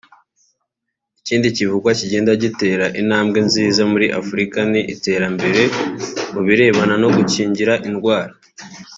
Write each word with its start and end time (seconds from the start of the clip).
Ikindi 1.19 1.47
kivugwa 1.57 1.89
kigenda 1.99 2.31
gitera 2.43 2.85
intambwe 3.01 3.39
nziza 3.47 3.81
muri 3.91 4.07
Afrika 4.21 4.59
ni 4.71 4.81
iterambere 4.93 5.61
mu 6.33 6.41
birebana 6.47 6.93
no 7.01 7.09
gukingira 7.15 7.73
indwara 7.87 8.33